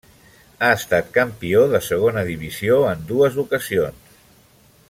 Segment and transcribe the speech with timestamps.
[0.61, 4.17] Ha estat campió de segona divisió en dues ocasions.